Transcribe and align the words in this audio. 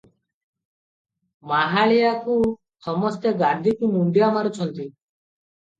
ମାହାଳିଆକୁ 1.51 2.39
ସମସ୍ତେ 2.89 3.37
ଗାଦିକୁ 3.45 3.95
ମୁଣ୍ତିଆ 3.95 4.33
ମାରୁଛନ୍ତି? 4.41 4.93